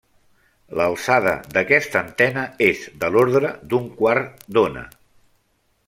L'alçada 0.79 1.33
d'aquesta 1.57 2.01
antena 2.07 2.45
és 2.69 2.83
de 3.05 3.13
l'ordre 3.17 3.53
d'un 3.75 3.87
quart 4.01 4.43
d'ona. 4.59 4.85